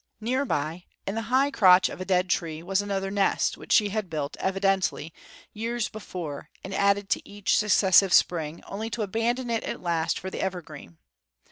[0.19, 3.89] Near by, in the high crotch of a dead tree, was another nest, which she
[3.89, 5.13] had built, evidently,
[5.53, 10.31] years before and added to each successive spring, only to abandon it at last for
[10.31, 10.97] the evergreen.